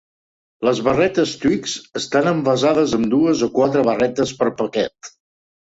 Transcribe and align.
Les 0.67 0.79
barretes 0.87 1.33
Twix 1.43 1.75
estan 2.01 2.29
envasades 2.31 2.97
amb 3.01 3.13
dues 3.15 3.45
o 3.49 3.51
quatre 3.59 3.87
barretes 3.91 4.37
per 4.41 4.53
paquet. 4.65 5.15